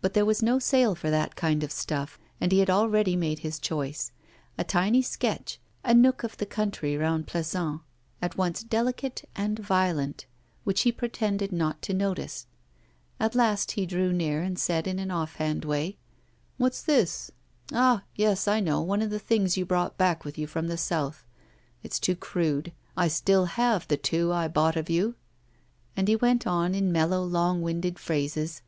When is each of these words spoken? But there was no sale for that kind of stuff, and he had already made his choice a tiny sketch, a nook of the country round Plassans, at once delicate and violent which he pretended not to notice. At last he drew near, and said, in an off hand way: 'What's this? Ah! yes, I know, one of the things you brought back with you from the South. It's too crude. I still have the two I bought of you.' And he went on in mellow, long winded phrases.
But 0.00 0.14
there 0.14 0.24
was 0.24 0.42
no 0.42 0.58
sale 0.58 0.94
for 0.94 1.10
that 1.10 1.36
kind 1.36 1.62
of 1.62 1.70
stuff, 1.70 2.18
and 2.40 2.50
he 2.50 2.60
had 2.60 2.70
already 2.70 3.14
made 3.14 3.40
his 3.40 3.58
choice 3.58 4.10
a 4.56 4.64
tiny 4.64 5.02
sketch, 5.02 5.60
a 5.84 5.92
nook 5.92 6.22
of 6.24 6.38
the 6.38 6.46
country 6.46 6.96
round 6.96 7.26
Plassans, 7.26 7.80
at 8.22 8.38
once 8.38 8.62
delicate 8.62 9.28
and 9.36 9.58
violent 9.58 10.24
which 10.64 10.80
he 10.80 10.90
pretended 10.92 11.52
not 11.52 11.82
to 11.82 11.92
notice. 11.92 12.46
At 13.20 13.34
last 13.34 13.72
he 13.72 13.84
drew 13.84 14.14
near, 14.14 14.40
and 14.40 14.58
said, 14.58 14.86
in 14.86 14.98
an 14.98 15.10
off 15.10 15.34
hand 15.36 15.66
way: 15.66 15.98
'What's 16.56 16.80
this? 16.80 17.30
Ah! 17.70 18.04
yes, 18.16 18.48
I 18.48 18.60
know, 18.60 18.80
one 18.80 19.02
of 19.02 19.10
the 19.10 19.18
things 19.18 19.58
you 19.58 19.66
brought 19.66 19.98
back 19.98 20.24
with 20.24 20.38
you 20.38 20.46
from 20.46 20.68
the 20.68 20.78
South. 20.78 21.26
It's 21.82 22.00
too 22.00 22.16
crude. 22.16 22.72
I 22.96 23.08
still 23.08 23.44
have 23.44 23.86
the 23.88 23.98
two 23.98 24.32
I 24.32 24.48
bought 24.48 24.76
of 24.78 24.88
you.' 24.88 25.16
And 25.98 26.08
he 26.08 26.16
went 26.16 26.46
on 26.46 26.74
in 26.74 26.90
mellow, 26.90 27.22
long 27.22 27.60
winded 27.60 27.98
phrases. 27.98 28.62